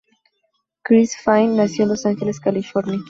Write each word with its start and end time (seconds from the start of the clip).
Chris 0.81 1.15
Pine 1.23 1.55
nació 1.57 1.83
en 1.83 1.89
Los 1.89 2.07
Ángeles, 2.07 2.39
California. 2.39 2.99